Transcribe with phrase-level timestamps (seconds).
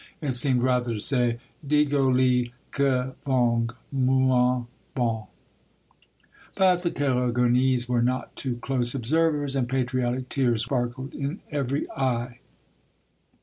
[0.19, 5.25] "it seemed rather to say:" Digo li que vengue, moun bon!"^
[6.55, 12.39] But the Tarasconese were not too close observers, and patriotic tears sparkled in every eye.